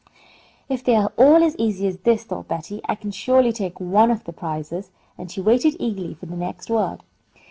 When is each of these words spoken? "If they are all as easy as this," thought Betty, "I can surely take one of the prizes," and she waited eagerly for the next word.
"If 0.67 0.83
they 0.83 0.95
are 0.95 1.13
all 1.15 1.43
as 1.43 1.55
easy 1.59 1.85
as 1.85 1.99
this," 1.99 2.23
thought 2.23 2.47
Betty, 2.47 2.81
"I 2.85 2.95
can 2.95 3.11
surely 3.11 3.51
take 3.53 3.79
one 3.79 4.09
of 4.09 4.23
the 4.23 4.33
prizes," 4.33 4.89
and 5.15 5.29
she 5.29 5.41
waited 5.41 5.75
eagerly 5.79 6.15
for 6.15 6.25
the 6.25 6.35
next 6.35 6.71
word. 6.71 7.03